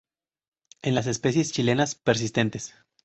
En 0.81 0.95
las 0.95 1.05
especies 1.05 1.51
chilenas, 1.51 1.93
persistentes. 1.93 2.73